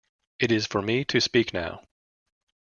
[0.39, 1.83] It is for me to speak now.